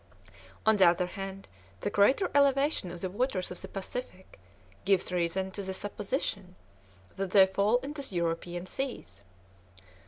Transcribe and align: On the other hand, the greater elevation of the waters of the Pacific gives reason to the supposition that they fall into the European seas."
On 0.65 0.77
the 0.77 0.87
other 0.87 1.05
hand, 1.05 1.47
the 1.81 1.91
greater 1.91 2.31
elevation 2.33 2.89
of 2.89 3.01
the 3.01 3.09
waters 3.11 3.51
of 3.51 3.61
the 3.61 3.67
Pacific 3.67 4.39
gives 4.83 5.11
reason 5.11 5.51
to 5.51 5.61
the 5.61 5.75
supposition 5.75 6.55
that 7.17 7.29
they 7.29 7.45
fall 7.45 7.77
into 7.83 8.01
the 8.01 8.15
European 8.15 8.65
seas." 8.65 9.21